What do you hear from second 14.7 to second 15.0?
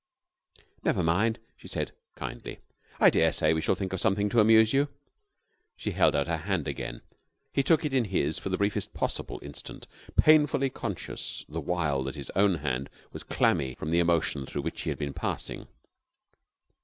he had